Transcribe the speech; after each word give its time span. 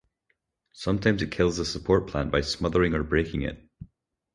Sometimes 0.73 1.21
it 1.21 1.29
kills 1.29 1.57
the 1.57 1.65
support 1.65 2.07
plant 2.07 2.31
by 2.31 2.41
smothering 2.41 2.95
or 2.95 3.03
breaking 3.03 3.43
it. 3.43 3.61